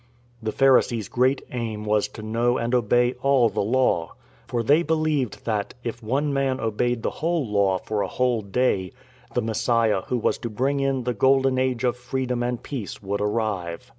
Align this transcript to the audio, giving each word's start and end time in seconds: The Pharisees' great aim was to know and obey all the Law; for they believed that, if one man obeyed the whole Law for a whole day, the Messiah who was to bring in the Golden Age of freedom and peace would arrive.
The 0.41 0.51
Pharisees' 0.51 1.07
great 1.09 1.43
aim 1.51 1.85
was 1.85 2.07
to 2.07 2.23
know 2.23 2.57
and 2.57 2.73
obey 2.73 3.13
all 3.21 3.49
the 3.49 3.61
Law; 3.61 4.13
for 4.47 4.63
they 4.63 4.81
believed 4.81 5.45
that, 5.45 5.75
if 5.83 6.01
one 6.01 6.33
man 6.33 6.59
obeyed 6.59 7.03
the 7.03 7.11
whole 7.21 7.45
Law 7.45 7.77
for 7.77 8.01
a 8.01 8.07
whole 8.07 8.41
day, 8.41 8.93
the 9.35 9.43
Messiah 9.43 10.01
who 10.07 10.17
was 10.17 10.39
to 10.39 10.49
bring 10.49 10.79
in 10.79 11.03
the 11.03 11.13
Golden 11.13 11.59
Age 11.59 11.83
of 11.83 11.97
freedom 11.97 12.41
and 12.41 12.63
peace 12.63 13.03
would 13.03 13.21
arrive. 13.21 13.87